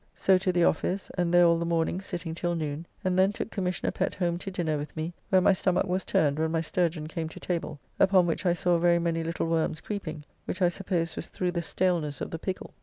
[0.15, 3.51] So to the office, and there all the morning sitting till noon, and then took
[3.51, 7.05] Commissioner Pett home to dinner with me, where my stomach was turned when my sturgeon
[7.05, 11.15] came to table, upon which I saw very many little worms creeping, which I suppose
[11.15, 12.73] was through the staleness of the pickle.